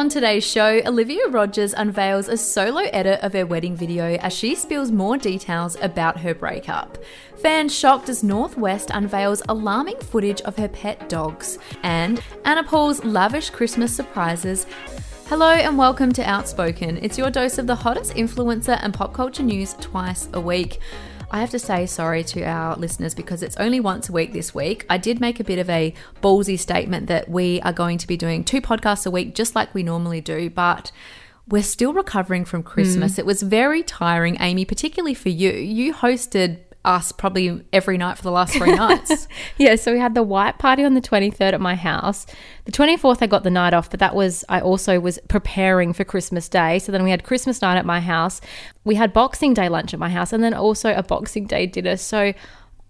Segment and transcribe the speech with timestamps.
[0.00, 4.54] On today's show, Olivia Rogers unveils a solo edit of her wedding video as she
[4.54, 6.96] spills more details about her breakup.
[7.42, 11.58] Fans shocked as North West unveils alarming footage of her pet dogs.
[11.82, 14.64] And Anna Paul's lavish Christmas surprises.
[15.26, 16.96] Hello and welcome to Outspoken.
[17.02, 20.80] It's your dose of the hottest influencer and pop culture news twice a week.
[21.32, 24.52] I have to say sorry to our listeners because it's only once a week this
[24.54, 24.84] week.
[24.90, 28.16] I did make a bit of a ballsy statement that we are going to be
[28.16, 30.90] doing two podcasts a week, just like we normally do, but
[31.48, 33.14] we're still recovering from Christmas.
[33.14, 33.20] Hmm.
[33.20, 35.52] It was very tiring, Amy, particularly for you.
[35.52, 39.28] You hosted us probably every night for the last three nights.
[39.56, 42.24] Yeah, so we had the white party on the 23rd at my house.
[42.64, 46.04] The 24th, I got the night off, but that was, I also was preparing for
[46.04, 46.78] Christmas Day.
[46.78, 48.40] So then we had Christmas night at my house.
[48.84, 51.96] We had Boxing Day lunch at my house and then also a Boxing Day dinner.
[51.96, 52.32] So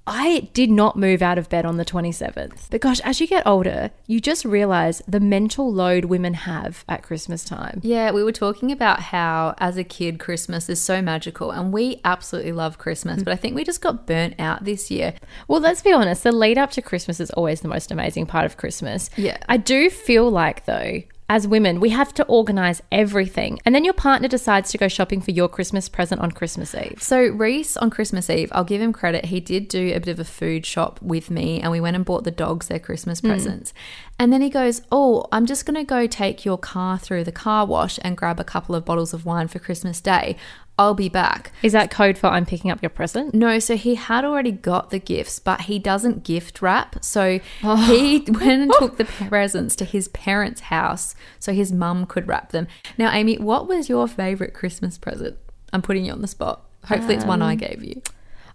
[0.07, 2.69] I did not move out of bed on the 27th.
[2.71, 7.03] But gosh, as you get older, you just realize the mental load women have at
[7.03, 7.81] Christmas time.
[7.83, 12.01] Yeah, we were talking about how as a kid, Christmas is so magical and we
[12.05, 13.25] absolutely love Christmas, mm.
[13.25, 15.15] but I think we just got burnt out this year.
[15.49, 18.47] Well, let's be honest, the lead up to Christmas is always the most amazing part
[18.47, 19.11] of Christmas.
[19.17, 19.39] Yeah.
[19.49, 23.61] I do feel like, though, as women, we have to organize everything.
[23.65, 27.01] And then your partner decides to go shopping for your Christmas present on Christmas Eve.
[27.01, 29.27] So, Reese on Christmas Eve, I'll give him credit.
[29.27, 32.05] He did do a bit of a food shop with me, and we went and
[32.05, 33.29] bought the dogs their Christmas hmm.
[33.29, 33.73] presents.
[34.21, 37.33] And then he goes, Oh, I'm just going to go take your car through the
[37.33, 40.37] car wash and grab a couple of bottles of wine for Christmas Day.
[40.79, 41.53] I'll be back.
[41.63, 43.35] Is that code for I'm picking up your present?
[43.35, 47.03] No, so he had already got the gifts, but he doesn't gift wrap.
[47.03, 47.77] So oh.
[47.77, 52.53] he went and took the presents to his parents' house so his mum could wrap
[52.53, 52.69] them.
[52.99, 55.39] Now, Amy, what was your favorite Christmas present?
[55.73, 56.67] I'm putting you on the spot.
[56.85, 58.03] Hopefully, it's one I um, gave you.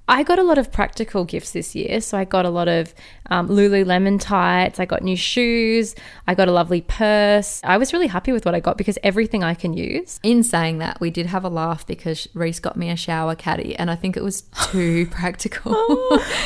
[0.08, 2.02] I got a lot of practical gifts this year.
[2.02, 2.94] So I got a lot of
[3.30, 4.80] um, Lululemon tights.
[4.80, 5.96] I got new shoes.
[6.28, 7.62] I got a lovely purse.
[7.64, 10.20] I was really happy with what I got because everything I can use.
[10.24, 13.76] In saying that, we did have a laugh because Reese got me a shower caddy,
[13.76, 15.76] and I think it was too practical.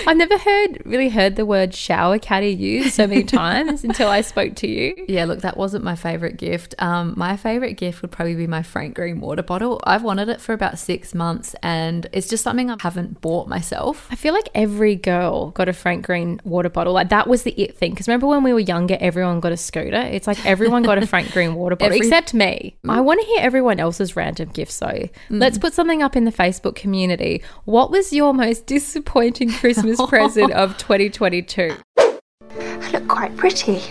[0.08, 4.22] I've never heard really heard the word shower caddy used so many times until I
[4.22, 4.96] spoke to you.
[5.08, 6.76] Yeah, look, that wasn't my favorite gift.
[6.80, 9.82] Um, my favorite gift would probably be my Frank Green water bottle.
[9.84, 14.08] I've wanted it for about six months, and it's just something I haven't bought myself.
[14.12, 16.94] I feel like every girl got a Frank Green water bottle.
[16.94, 17.92] Like that was the it thing.
[17.92, 20.02] Because remember when we were younger, everyone got a scooter.
[20.02, 22.78] It's like everyone got a Frank Green water bottle Every- except me.
[22.86, 22.94] Mm.
[22.94, 24.88] I want to hear everyone else's random gifts though.
[24.88, 25.10] Mm.
[25.30, 27.44] Let's put something up in the Facebook community.
[27.66, 31.76] What was your most disappointing Christmas present of 2022?
[31.98, 33.82] I look quite pretty.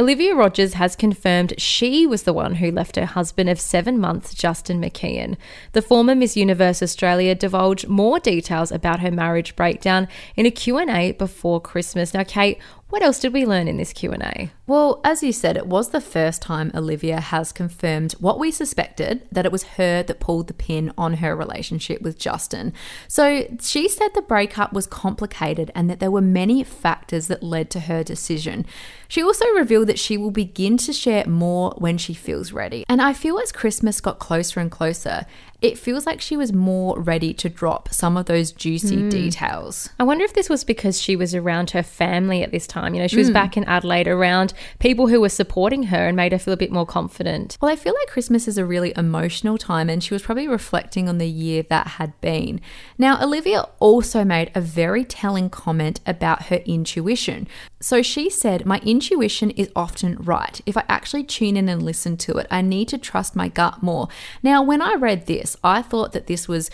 [0.00, 4.32] Olivia Rogers has confirmed she was the one who left her husband of seven months,
[4.32, 5.36] Justin McKeon.
[5.72, 11.12] The former Miss Universe Australia divulged more details about her marriage breakdown in a Q&A
[11.12, 12.14] before Christmas.
[12.14, 12.56] Now, Kate,
[12.90, 14.50] what else did we learn in this Q&A?
[14.66, 19.26] Well, as you said, it was the first time Olivia has confirmed what we suspected
[19.32, 22.72] that it was her that pulled the pin on her relationship with Justin.
[23.08, 27.70] So she said the breakup was complicated and that there were many factors that led
[27.70, 28.66] to her decision.
[29.08, 32.84] She also revealed that she will begin to share more when she feels ready.
[32.88, 35.26] And I feel as Christmas got closer and closer,
[35.62, 39.08] it feels like she was more ready to drop some of those juicy hmm.
[39.08, 39.90] details.
[39.98, 42.94] I wonder if this was because she was around her family at this time.
[42.94, 43.34] You know, she was hmm.
[43.34, 46.72] back in Adelaide around people who were supporting her and made her feel a bit
[46.72, 47.58] more confident.
[47.60, 51.08] Well, I feel like Christmas is a really emotional time, and she was probably reflecting
[51.08, 52.60] on the year that had been.
[52.96, 57.46] Now, Olivia also made a very telling comment about her intuition.
[57.80, 60.60] So she said, My intuition is often right.
[60.66, 63.82] If I actually tune in and listen to it, I need to trust my gut
[63.82, 64.08] more.
[64.42, 66.70] Now, when I read this, I thought that this was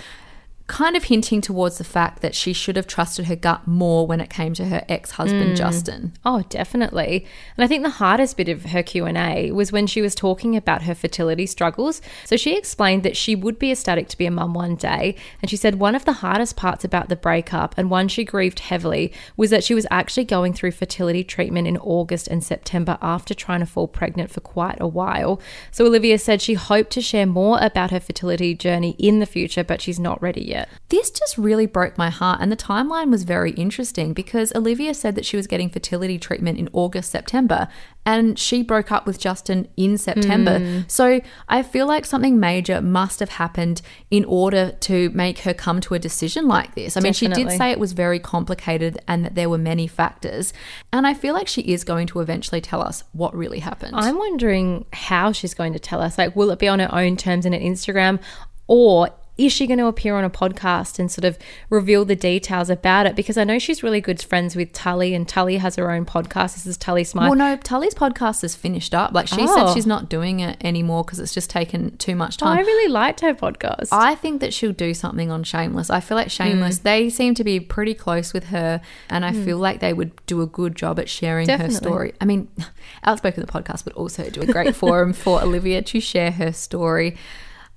[0.67, 4.21] kind of hinting towards the fact that she should have trusted her gut more when
[4.21, 5.57] it came to her ex-husband mm.
[5.57, 6.13] Justin.
[6.25, 7.25] Oh, definitely.
[7.57, 10.83] And I think the hardest bit of her Q&A was when she was talking about
[10.83, 12.03] her fertility struggles.
[12.25, 15.49] So she explained that she would be ecstatic to be a mum one day, and
[15.49, 19.13] she said one of the hardest parts about the breakup and one she grieved heavily
[19.37, 23.61] was that she was actually going through fertility treatment in August and September after trying
[23.61, 25.41] to fall pregnant for quite a while.
[25.71, 29.63] So Olivia said she hoped to share more about her fertility journey in the future,
[29.63, 30.56] but she's not ready yet.
[30.89, 35.15] This just really broke my heart, and the timeline was very interesting because Olivia said
[35.17, 37.69] that she was getting fertility treatment in August, September,
[38.05, 40.61] and she broke up with Justin in September.
[40.61, 40.81] Hmm.
[40.87, 43.83] So I feel like something major must have happened
[44.13, 46.97] in order to make her come to a decision like this.
[46.97, 50.53] I mean, she did say it was very complicated and that there were many factors,
[50.93, 53.97] and I feel like she is going to eventually tell us what really happened.
[53.97, 56.17] I'm wondering how she's going to tell us.
[56.17, 58.21] Like, will it be on her own terms in an Instagram?
[58.69, 61.39] Or is she going to appear on a podcast and sort of
[61.69, 63.15] reveal the details about it?
[63.15, 66.55] Because I know she's really good friends with Tully, and Tully has her own podcast.
[66.55, 67.25] This is Tully Smyth.
[67.29, 69.13] Well, no, Tully's podcast is finished up.
[69.13, 69.47] Like she Oh.
[69.67, 72.59] said, she's not doing it anymore because it's just taken too much Oh, time.
[72.59, 73.89] I really liked her podcast.
[73.93, 75.91] I think that she'll do something on Shameless.
[75.91, 76.31] I feel like Mm.
[76.31, 78.81] Shameless, they seem to be pretty close with her,
[79.11, 81.75] and I feel like they would do a good job at sharing Definitely.
[81.75, 82.13] her story.
[82.21, 82.49] I mean,
[83.05, 87.17] Outspoken the podcast would also do a great forum for Olivia to share her story.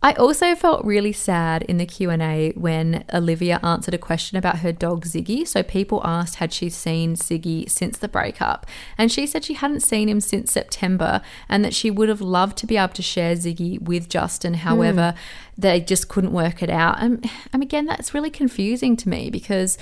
[0.01, 4.72] I also felt really sad in the Q&A when Olivia answered a question about her
[4.72, 5.46] dog Ziggy.
[5.46, 8.66] So people asked had she seen Ziggy since the breakup,
[8.98, 12.57] and she said she hadn't seen him since September and that she would have loved
[12.60, 14.54] to be able to share Ziggy with Justin.
[14.54, 14.60] Hmm.
[14.60, 15.16] However,
[15.57, 17.02] they just couldn't work it out.
[17.02, 19.78] And, and again, that's really confusing to me because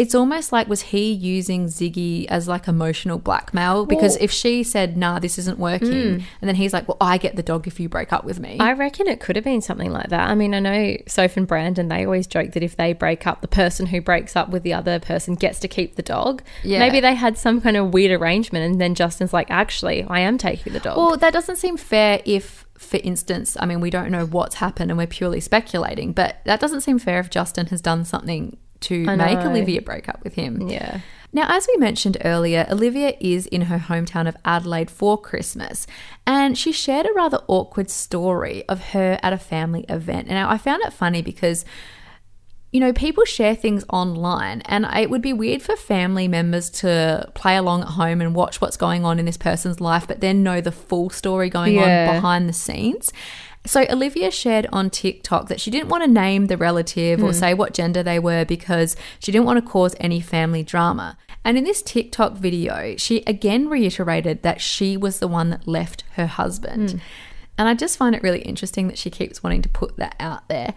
[0.00, 3.84] it's almost like was he using Ziggy as like emotional blackmail?
[3.84, 6.22] Because Well- if she said, "Nah, this isn't working," mm.
[6.40, 8.56] and then he's like, "Well, I get the dog if you break up with me."
[8.58, 10.30] I reckon it could have been something like that.
[10.30, 13.42] I mean, I know Soph and Brandon, they always joke that if they break up,
[13.42, 16.42] the person who breaks up with the other person gets to keep the dog.
[16.64, 16.78] Yeah.
[16.78, 20.38] Maybe they had some kind of weird arrangement, and then Justin's like, actually, I am
[20.38, 20.96] taking the dog.
[20.96, 24.90] Well, that doesn't seem fair if, for instance, I mean, we don't know what's happened
[24.90, 29.04] and we're purely speculating, but that doesn't seem fair if Justin has done something to
[29.16, 29.38] make.
[29.38, 30.68] Olivia break up with him.
[30.68, 31.00] yeah.
[31.32, 35.86] Now, as we mentioned earlier, Olivia is in her hometown of Adelaide for Christmas,
[36.26, 40.26] and she shared a rather awkward story of her at a family event.
[40.26, 41.64] Now, I found it funny because
[42.72, 47.28] you know, people share things online, and it would be weird for family members to
[47.34, 50.44] play along at home and watch what's going on in this person's life, but then
[50.44, 52.08] know the full story going Yeah.
[52.10, 53.12] on behind the scenes.
[53.66, 57.32] So, Olivia shared on TikTok that she didn't want to name the relative or hmm.
[57.32, 61.18] say what gender they were because she didn't want to cause any family drama.
[61.44, 66.04] And in this TikTok video, she again reiterated that she was the one that left
[66.12, 66.92] her husband.
[66.92, 66.98] Hmm.
[67.58, 70.48] And I just find it really interesting that she keeps wanting to put that out
[70.48, 70.72] there.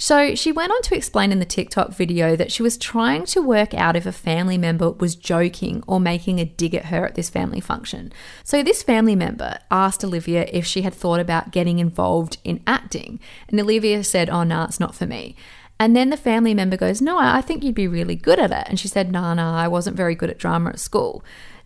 [0.00, 3.42] So she went on to explain in the TikTok video that she was trying to
[3.42, 7.16] work out if a family member was joking or making a dig at her at
[7.16, 8.10] this family function.
[8.42, 13.20] So this family member asked Olivia if she had thought about getting involved in acting.
[13.48, 15.36] And Olivia said, Oh, no, it's not for me.
[15.78, 18.68] And then the family member goes, No, I think you'd be really good at it.
[18.68, 21.22] And she said, No, no, I wasn't very good at drama at school.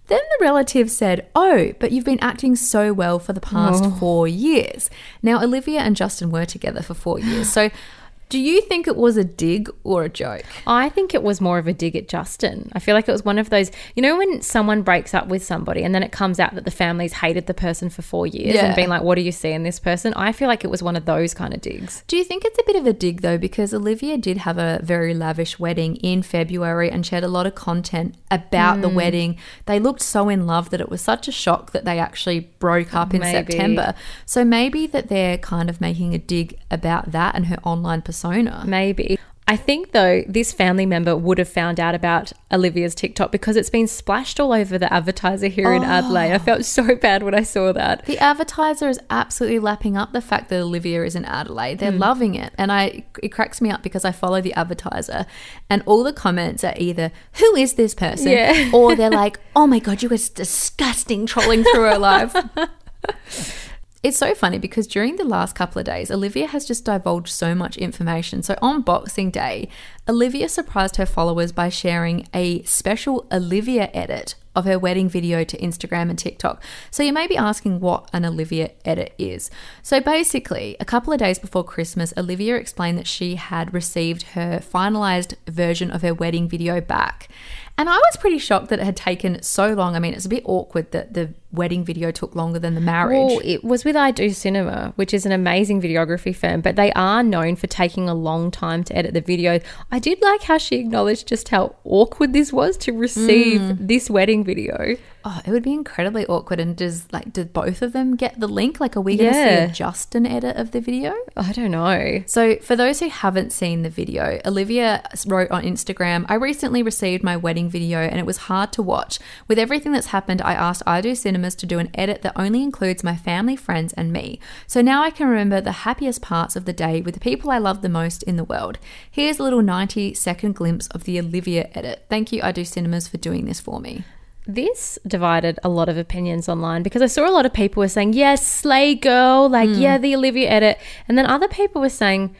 [0.08, 3.90] Then the relative said, Oh, but you've been acting so well for the past oh.
[3.92, 4.90] four years.
[5.22, 7.48] Now, Olivia and Justin were together for four years.
[7.48, 7.70] So,
[8.28, 10.42] do you think it was a dig or a joke?
[10.66, 12.70] I think it was more of a dig at Justin.
[12.72, 15.44] I feel like it was one of those, you know, when someone breaks up with
[15.44, 18.54] somebody and then it comes out that the family's hated the person for four years
[18.54, 18.66] Yeah.
[18.66, 20.12] and being like, what do you see in this person?
[20.14, 22.02] I feel like it was one of those kind of digs.
[22.08, 23.38] Do you think it's a bit of a dig though?
[23.38, 27.46] Because Olivia did have a very lavish wedding in February and she had a lot
[27.46, 28.82] of content about Hmm.
[28.82, 29.36] the wedding.
[29.66, 32.94] They looked so in love that it was such a shock that they actually broke
[32.94, 33.32] up in Maybe.
[33.52, 33.94] September.
[34.26, 38.64] So maybe that they're kind of making a dig about that and her online persona.
[38.66, 39.18] Maybe.
[39.46, 43.68] I think though this family member would have found out about Olivia's TikTok because it's
[43.68, 45.86] been splashed all over the advertiser here in oh.
[45.86, 46.32] Adelaide.
[46.32, 48.06] I felt so bad when I saw that.
[48.06, 51.78] The advertiser is absolutely lapping up the fact that Olivia is in Adelaide.
[51.78, 51.98] They're hmm.
[51.98, 52.54] loving it.
[52.56, 55.26] And I it cracks me up because I follow the advertiser
[55.68, 58.70] and all the comments are either who is this person Yeah.
[58.72, 62.34] or they're like, "Oh my god, you guys disgusting trolling through her life."
[64.04, 67.54] It's so funny because during the last couple of days, Olivia has just divulged so
[67.54, 68.42] much information.
[68.42, 69.70] So on Boxing Day,
[70.06, 75.56] Olivia surprised her followers by sharing a special Olivia edit of her wedding video to
[75.56, 76.62] Instagram and TikTok.
[76.90, 79.50] So you may be asking what an Olivia edit is.
[79.82, 84.60] So basically, a couple of days before Christmas, Olivia explained that she had received her
[84.60, 87.28] finalized version of her wedding video back.
[87.76, 89.96] And I was pretty shocked that it had taken so long.
[89.96, 93.16] I mean, it's a bit awkward that the wedding video took longer than the marriage.
[93.16, 96.92] Well, it was with I Do Cinema, which is an amazing videography firm, but they
[96.92, 99.58] are known for taking a long time to edit the video.
[99.90, 103.76] I did like how she acknowledged just how awkward this was to receive mm.
[103.80, 104.96] this wedding video.
[105.26, 106.60] Oh, it would be incredibly awkward.
[106.60, 108.78] And does like did both of them get the link?
[108.78, 109.64] Like, are we going to Yeah.
[109.66, 111.14] see a Justin edit of the video?
[111.34, 112.22] I don't know.
[112.26, 117.24] So, for those who haven't seen the video, Olivia wrote on Instagram, I recently received
[117.24, 119.18] my wedding video and it was hard to watch.
[119.48, 122.62] With everything that's happened, I asked I Do Cinemas to do an edit that only
[122.62, 124.38] includes my family, friends, and me.
[124.66, 127.56] So now I can remember the happiest parts of the day with the people I
[127.58, 128.78] love the most in the world.
[129.10, 132.04] Here's a little 90 second glimpse of the Olivia edit.
[132.10, 134.04] Thank you, I Do Cinemas, for doing this for me.
[134.46, 137.88] This divided a lot of opinions online because I saw a lot of people were
[137.88, 139.80] saying, yes, slay girl, like, hmm.
[139.80, 140.78] yeah, the Olivia edit.
[141.08, 142.36] And then other people were saying,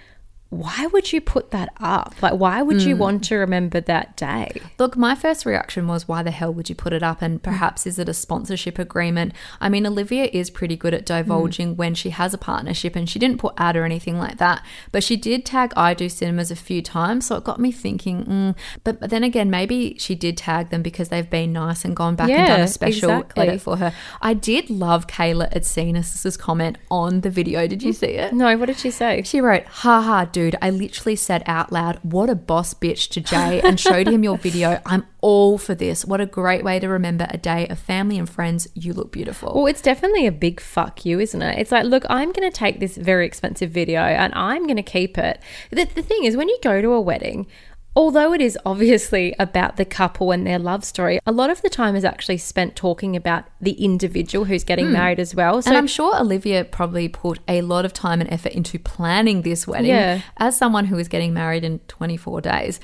[0.58, 2.14] why would you put that up?
[2.23, 2.88] Like, why would Hmm.
[2.88, 4.61] you want to remember that day?
[4.78, 7.23] Look, my first reaction was, why the hell would you put it up?
[7.23, 9.32] And perhaps is it a sponsorship agreement?
[9.61, 13.18] I mean, Olivia is pretty good at divulging when she has a partnership, and she
[13.18, 14.62] didn't put ad or anything like that.
[14.92, 18.25] But she did tag I Do Cinemas a few times, so it got me thinking.
[18.25, 21.96] Mm, but, but then again, maybe she did tag them because they've been nice and
[21.96, 23.49] gone back and done a special exactly.
[23.49, 23.92] edit for her.
[24.20, 27.66] I did love Kayla Itsines' comment on the video.
[27.66, 28.32] Did you see it?
[28.34, 29.23] No, what did she say?
[29.23, 33.60] She wrote, haha, dude, I literally said out loud, what a boss bitch to Jay
[33.62, 34.80] and showed him your video.
[34.86, 36.04] I'm all for this.
[36.04, 38.68] What a great way to remember a day of family and friends.
[38.74, 39.52] You look beautiful.
[39.54, 41.58] Well, it's definitely a big fuck you, isn't it?
[41.58, 44.82] It's like, look, I'm going to take this very expensive video and I'm going to
[44.82, 45.40] keep it.
[45.70, 47.46] The, the thing is, when you go to a wedding,
[47.96, 51.68] although it is obviously about the couple and their love story, a lot of the
[51.70, 55.62] time is actually spent talking about the individual who's getting married as well.
[55.62, 59.42] So and I'm sure Olivia probably put a lot of time and effort into planning
[59.42, 59.86] this wedding.
[59.90, 60.20] Yeah.
[60.38, 62.80] As someone who is getting married in 24 days,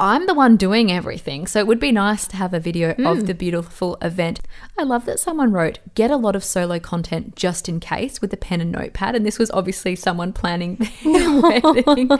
[0.00, 1.46] I'm the one doing everything.
[1.46, 3.06] So it would be nice to have a video Hmm.
[3.06, 4.40] of the beautiful event.
[4.76, 8.32] I love that someone wrote, get a lot of solo content just in case with
[8.32, 9.14] a pen and notepad.
[9.14, 12.10] And this was obviously someone planning their wedding.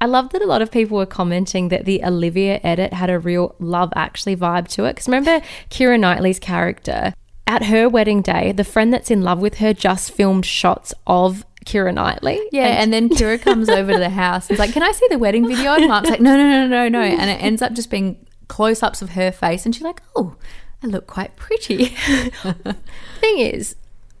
[0.00, 3.18] I love that a lot of people were commenting that the Olivia edit had a
[3.18, 4.94] real love actually vibe to it.
[4.94, 7.14] Because remember Keira Knightley's character
[7.46, 11.46] at her wedding day, the friend that's in love with her just filmed shots of
[11.64, 12.40] Keira Knightley.
[12.52, 14.50] Yeah, and then Keira comes over to the house.
[14.50, 16.88] It's like, "Can I see the wedding video?" And Mark's like, "No, no, no, no,
[16.88, 20.36] no." And it ends up just being close-ups of her face, and she's like, "Oh,
[20.82, 21.86] I look quite pretty."
[23.20, 23.76] thing is,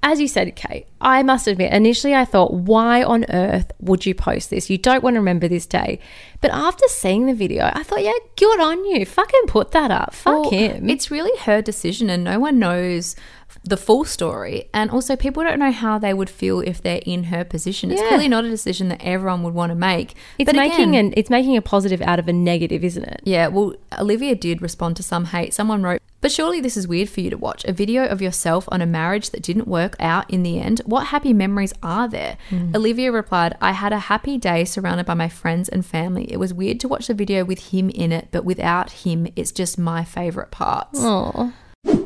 [0.08, 4.14] as you said, Kate, I must admit, initially I thought, why on earth would you
[4.14, 4.70] post this?
[4.70, 5.98] You don't want to remember this day.
[6.40, 9.04] But after seeing the video, I thought, yeah, good on you.
[9.04, 10.14] Fucking put that up.
[10.14, 10.88] Fuck Well, him.
[10.88, 13.16] It's really her decision, and no one knows
[13.64, 14.68] the full story.
[14.72, 17.90] And also, people don't know how they would feel if they're in her position.
[17.90, 18.08] It's Yeah.
[18.08, 20.14] clearly not a decision that everyone would want to make.
[20.38, 23.22] It's But making again- an it's making a positive out of a negative, isn't it?
[23.24, 25.52] Yeah, well, Olivia did respond to some hate.
[25.52, 27.64] Someone wrote, But surely this is weird for you to watch.
[27.64, 30.80] A video of yourself on a marriage that didn't work out in the end.
[30.84, 32.38] What happy memories are there?
[32.50, 32.74] Mm.
[32.74, 36.30] Olivia replied, I had a happy day surrounded by my friends and family.
[36.32, 39.52] It was weird to watch the video with him in it, but without him, it's
[39.52, 40.98] just my favorite parts.
[41.02, 41.52] Oh.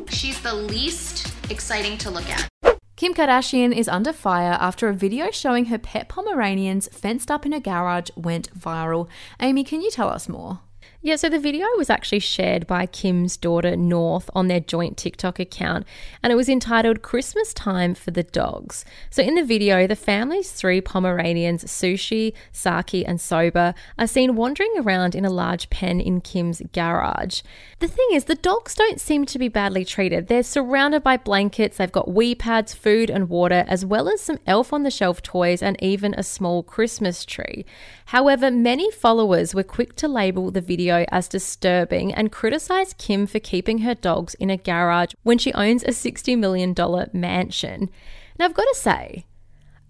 [0.09, 2.47] She's the least exciting to look at.
[2.95, 7.53] Kim Kardashian is under fire after a video showing her pet Pomeranians fenced up in
[7.53, 9.07] a garage went viral.
[9.39, 10.59] Amy, can you tell us more?
[11.03, 15.39] Yeah, so the video was actually shared by Kim's daughter North on their joint TikTok
[15.39, 15.87] account,
[16.21, 18.85] and it was entitled Christmas Time for the Dogs.
[19.09, 24.71] So in the video, the family's three Pomeranians, Sushi, Sake, and Soba, are seen wandering
[24.77, 27.41] around in a large pen in Kim's garage.
[27.79, 30.27] The thing is, the dogs don't seem to be badly treated.
[30.27, 34.37] They're surrounded by blankets, they've got wee pads, food, and water, as well as some
[34.45, 37.65] elf on the shelf toys and even a small Christmas tree.
[38.11, 43.39] However, many followers were quick to label the video as disturbing and criticize Kim for
[43.39, 46.75] keeping her dogs in a garage when she owns a $60 million
[47.13, 47.89] mansion.
[48.37, 49.23] Now, I've got to say,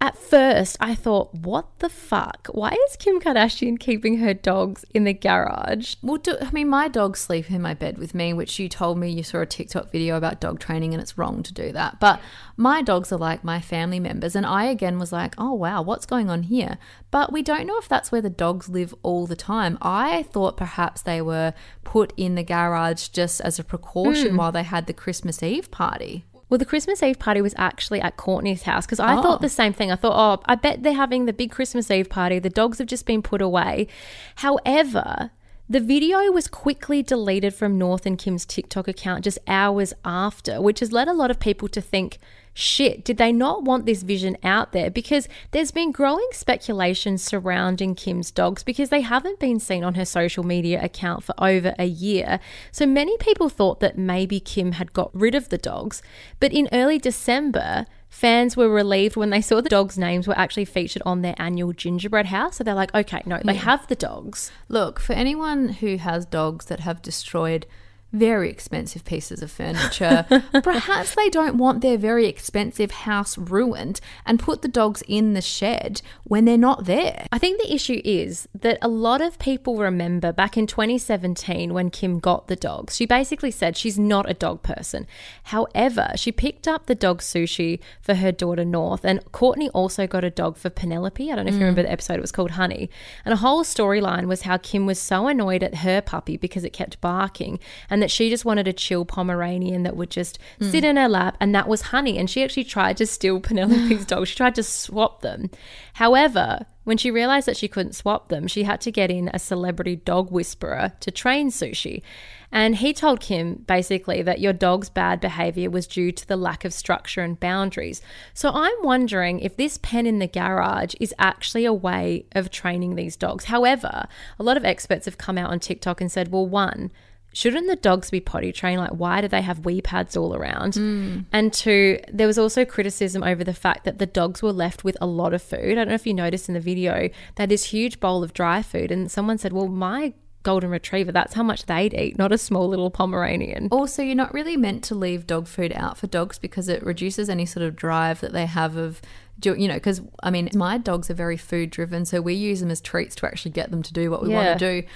[0.02, 2.48] at first, I thought, what the fuck?
[2.50, 5.94] Why is Kim Kardashian keeping her dogs in the garage?
[6.02, 8.98] Well, do, I mean, my dogs sleep in my bed with me, which you told
[8.98, 12.00] me you saw a TikTok video about dog training and it's wrong to do that.
[12.00, 12.20] But
[12.56, 14.34] my dogs are like my family members.
[14.34, 16.78] And I again was like, oh, wow, what's going on here?
[17.12, 19.78] But we don't know if that's where the dogs live all the time.
[19.80, 21.54] I thought perhaps they were
[21.84, 24.36] put in the garage just as a precaution hmm.
[24.36, 26.24] while they had the Christmas Eve party.
[26.52, 29.22] Well, the Christmas Eve party was actually at Kourtney's house because I Oh.
[29.22, 29.90] thought the same thing.
[29.90, 32.38] I thought, oh, I bet they're having the big Christmas Eve party.
[32.38, 33.86] The dogs have just been put away.
[34.34, 35.30] However,
[35.68, 40.80] the video was quickly deleted from North and Kim's TikTok account just hours after, which
[40.80, 42.18] has led a lot of people to think,
[42.52, 44.90] shit, did they not want this vision out there?
[44.90, 50.04] Because there's been growing speculation surrounding Kim's dogs because they haven't been seen on her
[50.04, 52.40] social media account for over a year.
[52.70, 56.02] So many people thought that maybe Kim had got rid of the dogs.
[56.40, 60.66] But in early December, fans were relieved when they saw the dogs' names were actually
[60.66, 62.56] featured on their annual gingerbread house.
[62.56, 64.52] So they're like, okay, no, they have the dogs.
[64.68, 67.66] Look, for anyone who has dogs that have destroyed
[68.12, 70.26] very expensive pieces of furniture,
[70.62, 75.40] perhaps they don't want their very expensive house ruined and put the dogs in the
[75.40, 77.26] shed when they're not there.
[77.32, 81.90] I think the issue is that a lot of people remember back in 2017 when
[81.90, 82.96] Kim got the dogs.
[82.96, 85.06] She basically said she's not a dog person.
[85.44, 90.24] However, she picked up the dog sushi for her daughter North, and Kourtney also got
[90.24, 91.30] a dog for Penelope.
[91.30, 91.62] I don't know if you mm.
[91.62, 92.90] remember the episode, it was called Honey.
[93.24, 96.72] And a whole storyline was how Kim was so annoyed at her puppy because it
[96.72, 97.58] kept barking.
[97.88, 100.70] And and that she just wanted a chill Pomeranian that would just Hmm.
[100.70, 102.18] sit in her lap, and that was Honey.
[102.18, 104.26] And she actually tried to steal Penelope's dog.
[104.26, 105.50] She tried to swap them.
[105.94, 109.38] However, when she realized that she couldn't swap them, she had to get in a
[109.38, 112.02] celebrity dog whisperer to train Sushi.
[112.50, 116.64] And he told Kim basically that your dog's bad behavior was due to the lack
[116.64, 118.02] of structure and boundaries.
[118.34, 122.96] So I'm wondering if this pen in the garage is actually a way of training
[122.96, 123.44] these dogs.
[123.44, 124.06] However,
[124.38, 126.90] a lot of experts have come out on TikTok and said, well, one,
[127.32, 128.80] shouldn't the dogs be potty trained?
[128.80, 130.74] Like, why do they have wee pads all around?
[130.74, 131.20] Hmm.
[131.32, 134.96] And two, there was also criticism over the fact that the dogs were left with
[135.00, 135.72] a lot of food.
[135.72, 138.32] I don't know if you noticed in the video, they had this huge bowl of
[138.34, 140.12] dry food, and someone said, well, my
[140.44, 143.68] golden retriever, that's how much they'd eat, not a small little Pomeranian.
[143.70, 147.28] Also, you're not really meant to leave dog food out for dogs because it reduces
[147.28, 149.00] any sort of drive that they have of,
[149.38, 152.58] do- you know, because I mean, my dogs are very food driven, so we use
[152.58, 154.44] them as treats to actually get them to do what we Yeah.
[154.48, 154.88] want to do.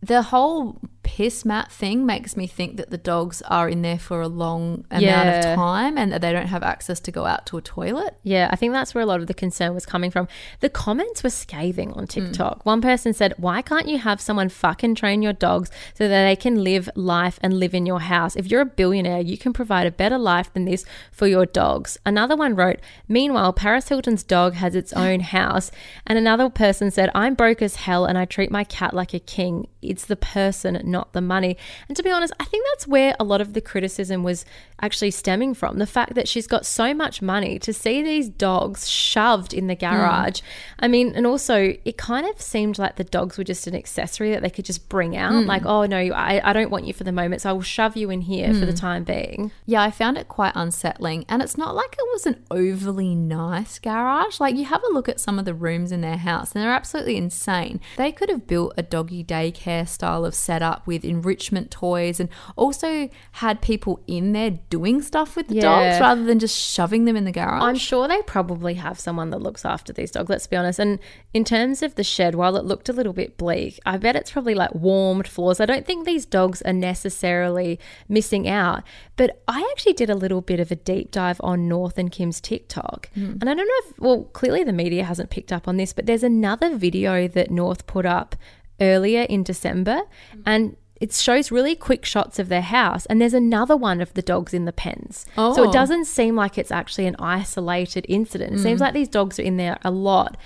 [0.00, 4.20] The whole piss mat thing makes me think that the dogs are in there for
[4.20, 5.38] a long amount Yeah.
[5.38, 8.18] of time and that they don't have access to go out to a toilet.
[8.22, 10.28] Yeah, I think that's where a lot of the concern was coming from.
[10.60, 12.14] The comments were scathing on hmm.
[12.14, 12.66] TikTok.
[12.66, 16.36] One person said, Why can't you have someone fucking train your dogs so that they
[16.36, 18.36] can live life and live in your house?
[18.36, 21.96] If you're a billionaire, you can provide a better life than this for your dogs.
[22.04, 25.70] Another one wrote, Meanwhile, Paris Hilton's dog has its own house.
[26.06, 29.20] And another person said, I'm broke as hell and I treat my cat like a
[29.20, 29.68] king.
[29.80, 31.56] It's the person, not the money.
[31.88, 34.44] And to be honest, I think that's where a lot of the criticism was
[34.80, 35.78] actually stemming from.
[35.78, 39.74] The fact that she's got so much money to see these dogs shoved in the
[39.74, 39.80] hmm.
[39.80, 40.40] garage.
[40.78, 44.30] I mean, and also it kind of seemed like the dogs were just an accessory
[44.30, 45.32] that they could just bring out.
[45.32, 45.46] Hmm.
[45.46, 47.96] Like, oh no, I, I don't want you for the moment, so I will shove
[47.96, 48.76] you in here for the hmm.
[48.76, 49.50] time being.
[49.66, 51.24] Yeah, I found it quite unsettling.
[51.28, 54.40] And it's not like it was an overly nice garage.
[54.40, 56.70] Like, you have a look at some of the rooms in their house, and they're
[56.70, 57.80] absolutely insane.
[57.96, 63.08] They could have built a doggy daycare style of setup with enrichment toys and also
[63.32, 65.62] had people in there doing stuff with the Yeah.
[65.62, 67.62] dogs rather than just shoving them in the garage.
[67.62, 70.80] I'm sure they probably have someone that looks after these dogs, let's be honest.
[70.80, 70.98] And
[71.32, 74.32] in terms of the shed, while it looked a little bit bleak, I bet it's
[74.32, 75.60] probably like warmed floors.
[75.60, 77.78] I don't think these dogs are necessarily
[78.08, 78.82] missing out.
[79.16, 82.40] But I actually did a little bit of a deep dive on North and Kim's
[82.40, 83.10] TikTok.
[83.14, 83.36] Hmm.
[83.40, 86.06] And I don't know if, well, clearly the media hasn't picked up on this, but
[86.06, 88.34] there's another video that North put up
[88.80, 90.02] earlier in December.
[90.34, 90.42] Mm.
[90.46, 94.22] And it shows really quick shots of their house, and there's another one of the
[94.22, 95.26] dogs in the pens.
[95.36, 95.62] So Oh.
[95.62, 98.54] it doesn't seem like it's actually an isolated incident.
[98.54, 98.84] It seems mm.
[98.84, 100.36] like these dogs are in there a lot.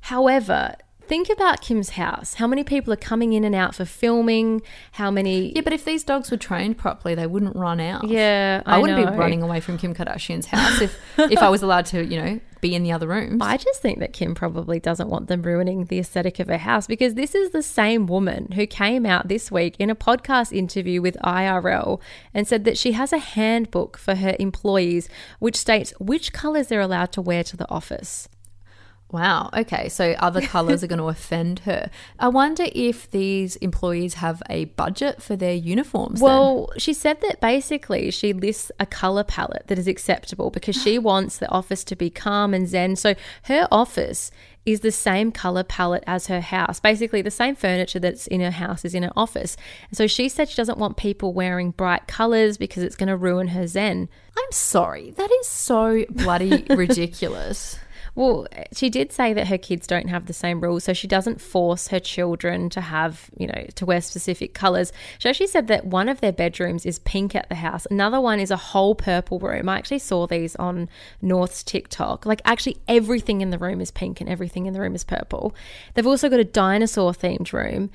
[0.00, 0.74] However,
[1.12, 2.32] think about Kim's house.
[2.32, 4.62] How many people are coming in and out for filming?
[4.92, 5.52] How many?
[5.52, 8.08] yeah, but if these dogs were trained properly, they wouldn't run out.
[8.08, 9.10] Yeah, I, I wouldn't know.
[9.10, 12.40] be running away from Kim Kardashian's house if if I was allowed to, you know,
[12.62, 13.42] be in the other rooms.
[13.42, 16.86] I just think that Kim probably doesn't want them ruining the aesthetic of her house
[16.86, 21.02] because this is the same woman who came out this week in a podcast interview
[21.02, 22.00] with IRL
[22.32, 26.80] and said that she has a handbook for her employees which states which colors they're
[26.80, 28.30] allowed to wear to the office.
[29.12, 29.50] Wow.
[29.54, 29.88] Okay.
[29.88, 31.90] So other colors are going to offend her.
[32.18, 36.20] I wonder if these employees have a budget for their uniforms.
[36.20, 36.28] then.
[36.28, 40.98] Well, she said that basically she lists a color palette that is acceptable because she
[41.12, 42.96] wants the office to be calm and zen.
[42.96, 44.30] So her office
[44.64, 46.80] is the same color palette as her house.
[46.80, 49.56] Basically, the same furniture that's in her house is in her office.
[49.88, 53.16] And so she said she doesn't want people wearing bright colors because it's going to
[53.16, 54.08] ruin her zen.
[54.38, 55.10] I'm sorry.
[55.10, 57.76] That is so bloody ridiculous.
[58.14, 61.40] Well, she did say that her kids don't have the same rules, so she doesn't
[61.40, 64.92] force her children to have, you know, to wear specific colors.
[65.18, 68.38] She actually said that one of their bedrooms is pink at the house, another one
[68.38, 69.68] is a whole purple room.
[69.68, 70.90] I actually saw these on
[71.22, 72.26] North's TikTok.
[72.26, 75.54] Like, actually, everything in the room is pink and everything in the room is purple.
[75.94, 77.90] They've also got a dinosaur themed room.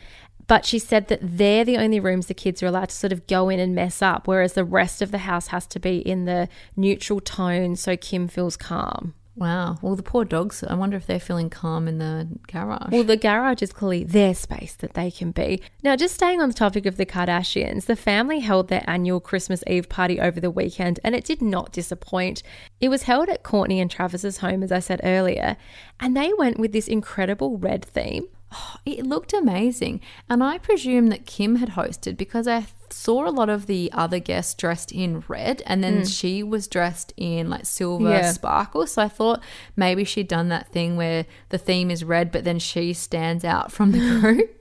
[0.47, 3.27] But she said that they're the only rooms the kids are allowed to sort of
[3.27, 6.23] go in and mess up, whereas the rest of the house has to be in
[6.23, 9.13] the neutral tone so Kim feels calm.
[9.38, 9.78] Wow.
[9.84, 10.63] Well, the poor dogs.
[10.67, 12.91] I wonder if they're feeling calm in the garage.
[12.91, 15.62] Well, the garage is clearly their space that they can be.
[15.84, 19.63] Now, just staying on the topic of the Kardashians, the family held their annual Christmas
[19.67, 22.41] Eve party over the weekend and it did not disappoint.
[22.82, 25.56] It was held at Kourtney and Travis's home, as I said earlier,
[26.00, 28.28] and they went with this incredible red theme.
[28.52, 30.02] Oh, it looked amazing.
[30.30, 32.62] And I presume that Kim had hosted because I
[32.93, 36.19] saw a lot of the other guests dressed in red and then mm.
[36.19, 38.32] she was dressed in like silver Yeah.
[38.32, 38.88] sparkle.
[38.88, 39.41] So I thought
[39.76, 43.71] maybe she'd done that thing where the theme is red, but then she stands out
[43.71, 44.56] from the group.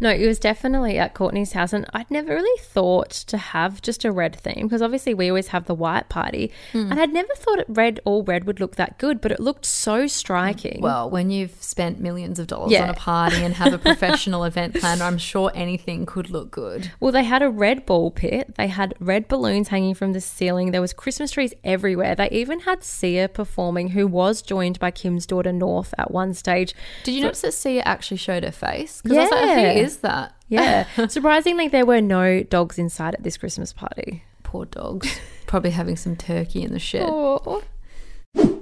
[0.00, 4.04] No, it was definitely at Kourtney's house, and I'd never really thought to have just
[4.04, 6.90] a red theme because obviously we always have the white party, Hmm.
[6.92, 9.66] and I'd never thought it red all red would look that good, but it looked
[9.66, 10.80] so striking.
[10.80, 12.84] Well, when you've spent millions of dollars Yeah.
[12.84, 16.90] on a party and have a professional event planner, I'm sure anything could look good.
[17.00, 18.54] Well, they had a red ball pit.
[18.56, 20.70] They had red balloons hanging from the ceiling.
[20.70, 22.14] There was Christmas trees everywhere.
[22.14, 26.74] They even had Sia performing, who was joined by Kim's daughter North at one stage.
[27.04, 29.00] Did you notice that Sia actually showed her face?
[29.02, 29.47] Because I was like, Yeah.
[29.54, 30.34] Who is that?
[30.48, 30.86] Yeah.
[31.08, 34.24] Surprisingly, there were no dogs inside at this Christmas party.
[34.42, 35.18] Poor dogs.
[35.46, 37.06] Probably having some turkey in the shed.
[37.06, 37.62] Oh.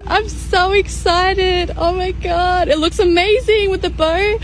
[0.06, 1.72] I'm so excited.
[1.76, 4.38] Oh my god, it looks amazing with the bow.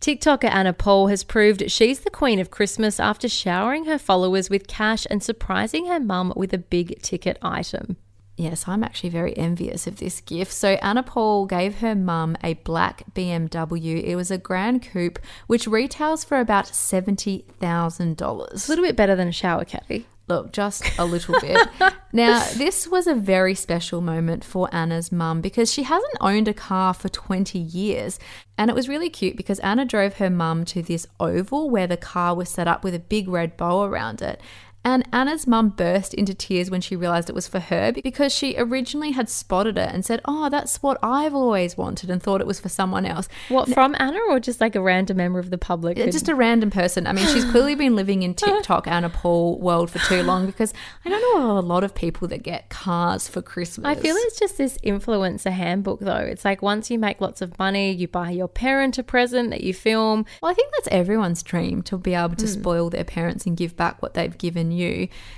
[0.00, 4.68] TikToker Anna Paul has proved she's the queen of Christmas after showering her followers with
[4.68, 7.96] cash and surprising her mum with a big ticket item.
[8.36, 10.52] Yes, I'm actually very envious of this gift.
[10.52, 14.04] So, Anna Paul gave her mum a black BMW.
[14.04, 18.52] It was a Gran Coupe, which retails for about $70,000.
[18.52, 20.06] It's a little bit better than a shower caddy.
[20.28, 21.68] Look, just a little bit.
[22.12, 26.54] now, this was a very special moment for Anna's mum because she hasn't owned a
[26.54, 28.18] car for 20 years.
[28.58, 31.96] And it was really cute because Anna drove her mum to this oval where the
[31.96, 34.40] car was set up with a big red bow around it.
[34.86, 38.54] And Anna's mum burst into tears when she realized it was for her because she
[38.56, 42.46] originally had spotted it and said, Oh, that's what I've always wanted and thought it
[42.46, 43.28] was for someone else.
[43.48, 45.96] What, from Anna or just like a random member of the public?
[45.96, 47.08] Just a random person.
[47.08, 50.72] I mean, she's clearly been living in TikTok Anna Paul world for too long because
[51.04, 53.88] I don't know a lot of people that get cars for Christmas.
[53.88, 56.14] I feel it's just this influencer handbook, though.
[56.14, 59.62] It's like once you make lots of money, you buy your parent a present that
[59.62, 60.26] you film.
[60.40, 62.52] Well, I think that's everyone's dream to be able to hmm.
[62.52, 64.75] spoil their parents and give back what they've given you.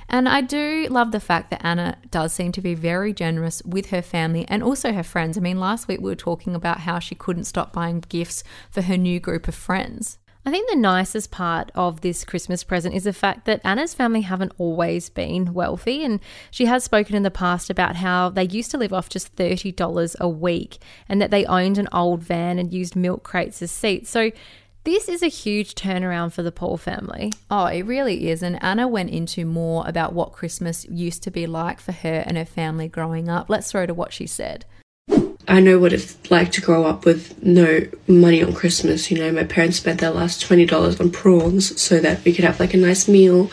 [0.08, 3.90] And I do love the fact that Anna does seem to be very generous with
[3.90, 5.36] her family and also her friends.
[5.36, 8.82] I mean, last week we were talking about how she couldn't stop buying gifts for
[8.82, 10.18] her new group of friends.
[10.48, 14.22] I think the nicest part of this Christmas present is the fact that Anna's family
[14.22, 16.02] haven't always been wealthy.
[16.02, 16.20] And
[16.50, 20.16] she has spoken in the past about how they used to live off just $30
[20.18, 24.08] a week and that they owned an old van and used milk crates as seats.
[24.08, 24.30] So
[24.88, 27.32] this is a huge turnaround for the Paul family.
[27.50, 28.42] Oh, it really is.
[28.42, 32.36] And Anna went into more about what Christmas used to be like for her and
[32.36, 33.50] her family growing up.
[33.50, 34.64] Let's throw to what she said.
[35.46, 39.10] I know what it's like to grow up with no money on Christmas.
[39.10, 42.44] You know, my parents spent their last twenty dollars on prawns so that we could
[42.44, 43.50] have like a nice meal.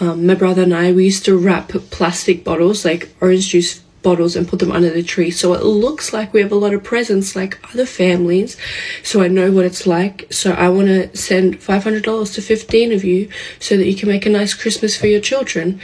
[0.00, 4.36] Um, my brother and I we used to wrap plastic bottles, like orange juice bottles,
[4.36, 6.84] and put them under the tree so it looks like we have a lot of
[6.92, 8.56] presents like other families.
[9.02, 10.16] So I know what it's like.
[10.30, 13.96] So I want to send five hundred dollars to fifteen of you so that you
[13.96, 15.80] can make a nice Christmas for your children.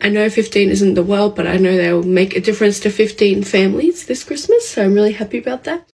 [0.00, 3.44] I know 15 isn't the world, but I know they'll make a difference to 15
[3.44, 5.91] families this Christmas, so I'm really happy about that.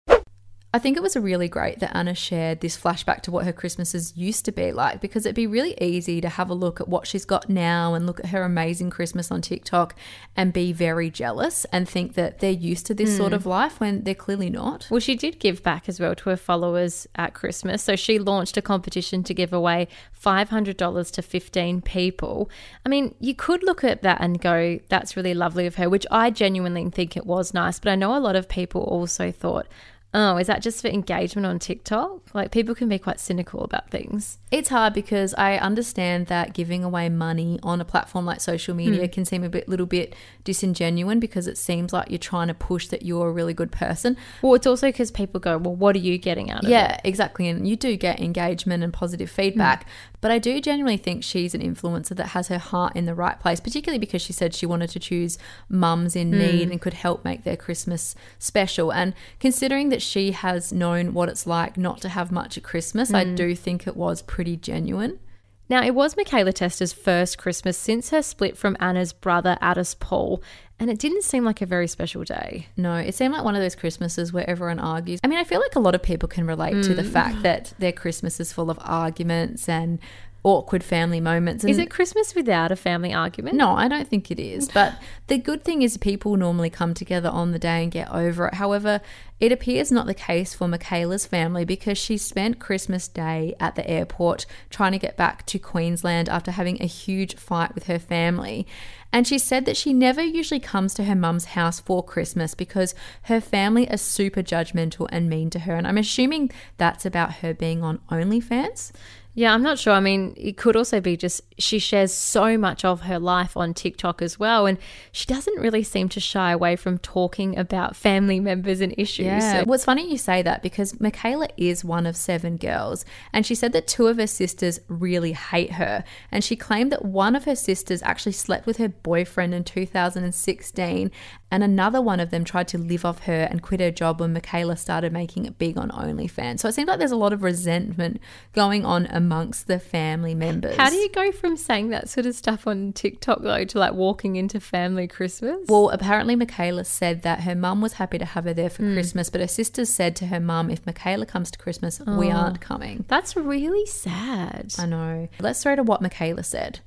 [0.76, 4.12] I think it was really great that Anna shared this flashback to what her Christmases
[4.18, 7.08] used to be like because it'd be really easy to have a look at what
[7.08, 9.96] she's got now and look at her amazing Christmas on TikTok
[10.36, 13.36] and be very jealous and think that they're used to this sort hmm.
[13.36, 14.86] of life when they're clearly not.
[14.92, 17.82] Well, she did give back as well to her followers at Christmas.
[17.82, 19.88] So she launched a competition to give away
[20.22, 22.50] $500 to 15 people.
[22.86, 26.06] I mean, you could look at that and go, that's really lovely of her, which
[26.12, 27.80] I genuinely think it was nice.
[27.80, 29.68] But I know a lot of people also thought,
[30.16, 32.34] oh, is that just for engagement on TikTok?
[32.34, 34.40] Like people can be quite cynical about things.
[34.56, 38.78] It's hard because I understand that giving away money on a platform like social hmm.
[38.78, 40.16] media can seem a bit little bit
[40.46, 44.16] disingenuous because it seems like you're trying to push that you're a really good person.
[44.42, 46.72] Well, it's also because people go, well, what are you getting out of it?
[46.72, 47.50] Yeah, exactly.
[47.50, 49.36] And you do get engagement and positive hmm.
[49.36, 49.88] feedback.
[50.22, 53.38] But I do genuinely think she's an influencer that has her heart in the right
[53.40, 55.38] place, particularly because she said she wanted to choose
[55.68, 56.40] mums in hmm.
[56.40, 58.92] need and could help make their Christmas special.
[58.94, 63.14] And considering that she has known what it's like not to have much at Christmas,
[63.14, 65.20] I do think it was pretty genuine.
[65.68, 70.44] Now, it was Michaela Testa's first Christmas since her split from Anna's brother, Addis Paul,
[70.80, 72.68] and it didn't seem like a very special day.
[72.78, 75.20] No, it seemed like one of those Christmases where everyone argues.
[75.24, 77.12] I mean, I feel like a lot of people can relate to the mm.
[77.12, 79.98] fact that their Christmas is full of arguments and
[80.46, 81.64] awkward family moments.
[81.64, 83.56] And Is it Christmas without a family argument?
[83.56, 84.70] No, I don't think it is.
[84.70, 84.94] But
[85.26, 88.54] the good thing is people normally come together on the day and get over it.
[88.54, 89.02] However,
[89.40, 93.90] it appears not the case for Michaela's family because she spent Christmas Day at the
[93.90, 98.68] airport trying to get back to Queensland after having a huge fight with her family.
[99.12, 102.94] And she said that she never usually comes to her mum's house for Christmas because
[103.24, 105.76] her family are super judgmental and mean to her.
[105.76, 108.92] And I'm assuming that's about her being on OnlyFans.
[109.38, 109.92] Yeah, I'm not sure.
[109.92, 113.74] I mean, it could also be just she shares so much of her life on
[113.74, 114.66] TikTok as well.
[114.66, 114.78] And
[115.12, 119.26] she doesn't really seem to shy away from talking about family members and issues.
[119.26, 119.60] Yeah.
[119.60, 123.56] So- Well, funny you say that because Michaela is one of seven girls, and she
[123.56, 126.06] said that two of her sisters really hate her.
[126.32, 131.12] And she claimed that one of her sisters actually slept with her boyfriend in 2016,
[131.52, 134.34] and another one of them tried to live off her and quit her job when
[134.34, 136.60] Michaela started making it big on OnlyFans.
[136.60, 138.20] So it seems like there's a lot of resentment
[138.54, 140.76] going on amongst the family members.
[140.76, 143.94] How do you go from saying that sort of stuff on TikTok though to like
[143.94, 145.60] walking into family Christmas?
[145.68, 148.94] Well, apparently Michaela said that her mum was happy to have her there for hmm.
[148.94, 152.36] Christmas, but her sisters said to her mum, if Michaela comes to Christmas, we oh.
[152.36, 153.06] aren't coming.
[153.08, 154.74] that's really sad.
[154.80, 155.30] I know.
[155.40, 156.80] Let's throw to what Michaela said.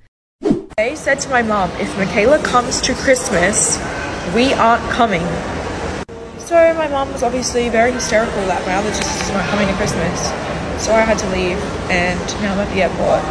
[0.78, 3.78] I said to my mom, if Michaela comes to Christmas,
[4.34, 5.22] we aren't coming.
[6.38, 10.28] So my mom was obviously very hysterical that my other sisters weren't coming to Christmas.
[10.82, 11.58] So I had to leave
[11.90, 13.22] and now I'm at the airport.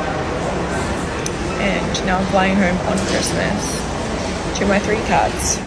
[1.62, 5.60] And now I'm flying home on Christmas to my three cats.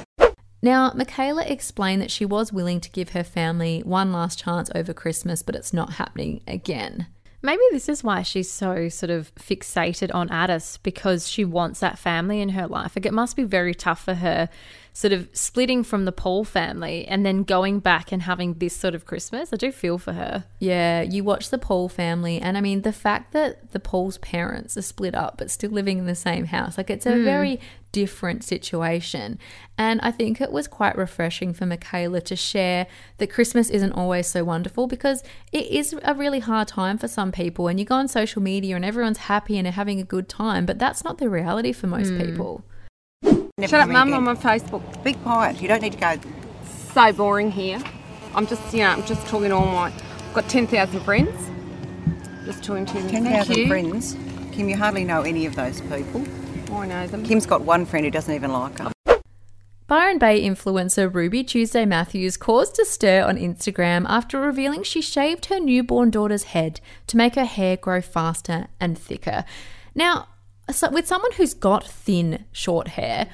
[0.62, 4.92] Now, Michaela explained that she was willing to give her family one last chance over
[4.92, 7.06] Christmas, but it's not happening again.
[7.42, 11.98] Maybe this is why she's so sort of fixated on Addis because she wants that
[11.98, 12.92] family in her life.
[12.94, 14.50] Like it must be very tough for her
[14.92, 18.94] sort of splitting from the Paul family and then going back and having this sort
[18.94, 19.52] of Christmas.
[19.52, 20.44] I do feel for her.
[20.58, 24.76] Yeah, you watch the Paul family, and I mean, the fact that the Paul's parents
[24.76, 27.24] are split up but still living in the same house, like it's a hmm.
[27.24, 27.60] very
[27.92, 29.38] different situation.
[29.76, 32.86] And I think it was quite refreshing for Michaela to share
[33.18, 35.22] that Christmas isn't always so wonderful because
[35.52, 37.68] it is a really hard time for some people.
[37.68, 40.66] And you go on social media and everyone's happy and are having a good time,
[40.66, 42.20] but that's not the reality for most hmm.
[42.20, 42.64] people.
[43.58, 44.14] Shut up, Mum.
[44.14, 45.04] I'm on Facebook.
[45.04, 45.60] Be quiet.
[45.60, 46.16] You don't need to go.
[46.94, 47.80] So boring here.
[48.34, 49.92] I'm just, you know, I'm just talking to all my.
[49.92, 51.50] I've got 10,000 friends.
[52.44, 53.08] Just talking to them.
[53.08, 54.16] Thank 10,000 friends.
[54.52, 56.24] Kim, you hardly know any of those people.
[56.70, 57.24] Oh, I know them.
[57.24, 58.92] Kim's got one friend who doesn't even like her.
[59.86, 65.46] Byron Bay influencer Ruby Tuesday Matthews caused a stir on Instagram after revealing she shaved
[65.46, 69.44] her newborn daughter's head to make her hair grow faster and thicker.
[69.92, 70.28] Now,
[70.92, 73.28] with someone who's got thin, short hair,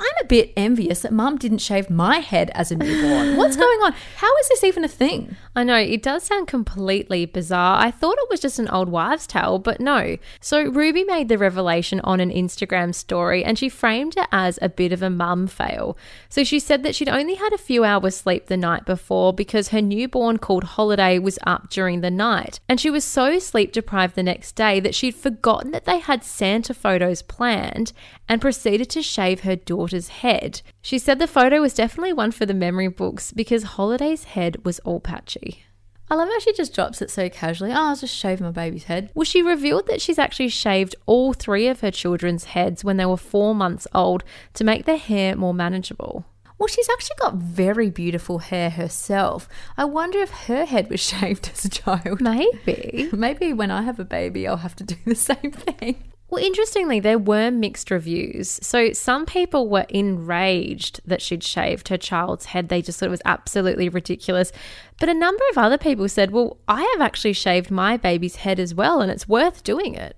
[0.00, 3.36] I'm a bit envious that mum didn't shave my head as a newborn.
[3.36, 3.94] What's going on?
[4.16, 5.36] How is this even a thing?
[5.54, 7.78] I know, it does sound completely bizarre.
[7.78, 10.16] I thought it was just an old wives' tale, but no.
[10.40, 14.70] So, Ruby made the revelation on an Instagram story and she framed it as a
[14.70, 15.98] bit of a mum fail.
[16.30, 19.68] So, she said that she'd only had a few hours sleep the night before because
[19.68, 22.58] her newborn called Holiday was up during the night.
[22.70, 26.24] And she was so sleep deprived the next day that she'd forgotten that they had
[26.24, 27.92] Santa photos planned
[28.30, 29.56] and proceeded to shave her
[29.90, 30.62] daughter's head.
[30.82, 34.78] She said the photo was definitely one for the memory books because Holiday's head was
[34.80, 35.64] all patchy.
[36.08, 37.72] I love how she just drops it so casually.
[37.72, 39.10] Oh, I was just shaving my baby's head.
[39.14, 43.06] Well, she revealed that she's actually shaved all three of her children's heads when they
[43.06, 44.24] were four months old
[44.54, 46.24] to make their hair more manageable.
[46.58, 49.48] Well, she's actually got very beautiful hair herself.
[49.76, 52.20] I wonder if her head was shaved as a child.
[52.20, 53.08] Maybe.
[53.12, 56.12] Maybe when I have a baby, I'll have to do the same thing.
[56.30, 58.60] Well, interestingly, there were mixed reviews.
[58.62, 62.68] So some people were enraged that she'd shaved her child's head.
[62.68, 64.52] They just thought it was absolutely ridiculous.
[65.00, 68.60] But a number of other people said, well, I have actually shaved my baby's head
[68.60, 70.16] as well, and it's worth doing it.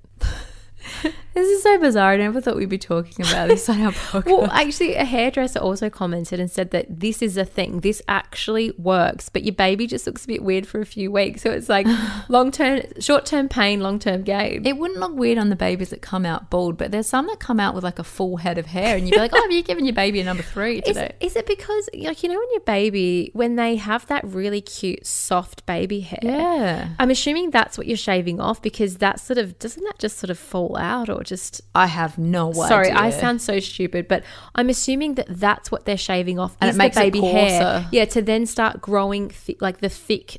[1.34, 2.12] This is so bizarre.
[2.12, 4.26] I never thought we'd be talking about this on our podcast.
[4.26, 7.80] Well, actually, a hairdresser also commented and said that this is a thing.
[7.80, 11.40] This actually works, but your baby just looks a bit weird for a few weeks.
[11.40, 11.86] So it's like
[12.28, 14.66] long term, short term pain, long term gain.
[14.66, 17.40] it wouldn't look weird on the babies that come out bald, but there's some that
[17.40, 19.50] come out with like a full head of hair, and you'd be like, "Oh, have
[19.50, 22.38] you given your baby a number three Is, today?" is it because, like, you know,
[22.38, 26.20] when your baby, when they have that really cute, soft baby hair?
[26.22, 26.88] Yeah.
[26.98, 30.28] I'm assuming that's what you're shaving off because that sort of, doesn't that just sort
[30.28, 31.60] of fall out or just.
[31.74, 32.68] I have no idea.
[32.68, 36.56] Sorry, I sound so stupid, but I'm assuming that that's what they're shaving off.
[36.60, 37.88] And it makes the it hair.
[37.90, 40.38] Yeah, to then start growing thi- like the thick,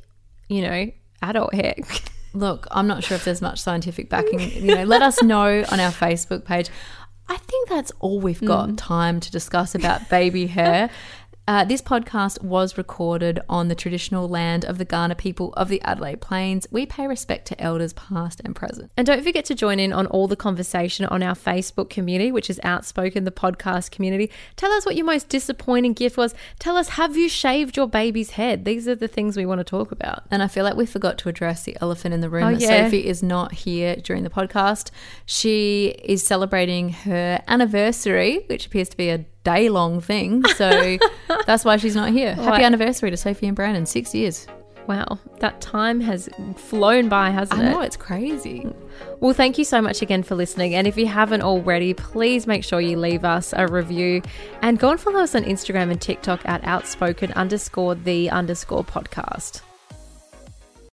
[0.50, 0.91] you know,
[1.22, 1.76] adult hair.
[2.34, 4.39] Look, I'm not sure if there's much scientific backing.
[4.39, 6.69] You know, let us know on our Facebook page.
[7.28, 8.78] I think that's all we've got mm.
[8.78, 10.89] time to discuss about baby hair.
[11.45, 15.82] Uh, this podcast was recorded on the traditional land of the Kaurna people of the
[15.82, 16.65] Adelaide Plains.
[16.71, 18.91] We pay respect to elders past and present.
[18.95, 22.49] And don't forget to join in on all the conversation on our Facebook community, which
[22.49, 24.32] is Outspoken, the podcast community.
[24.56, 26.34] Tell us what your most disappointing gift was.
[26.60, 28.63] Tell us, have you shaved your baby's head?
[28.63, 30.23] These are the things we want to talk about.
[30.32, 32.45] And I feel like we forgot to address the elephant in the room.
[32.45, 32.86] Oh, yeah.
[32.86, 34.91] Sophie is not here during the podcast.
[35.25, 40.43] She is celebrating her anniversary, which appears to be a day long thing.
[40.56, 40.97] So
[41.45, 42.36] that's why she's not here.
[42.36, 42.62] Happy What?
[42.62, 43.86] anniversary to Sophie and Brandon.
[43.86, 44.47] Six years.
[44.86, 46.27] Wow, that time has
[46.58, 47.86] flown by, hasn't I it?
[47.86, 48.67] it's crazy.
[49.21, 50.75] Well, thank you so much again for listening.
[50.75, 54.21] And if you haven't already, please make sure you leave us a review
[54.62, 59.62] and go and follow us on Instagram and TikTok at outspoken underscore the underscore podcast.